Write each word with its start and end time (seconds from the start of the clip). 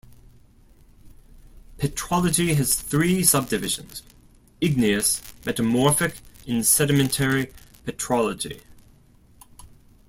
Petrology 1.77 2.55
has 2.55 2.73
three 2.73 3.23
subdivisions, 3.23 4.01
igneous, 4.59 5.21
metamorphic, 5.45 6.15
and 6.47 6.65
sedimentary 6.65 7.53
petrology. 7.85 8.61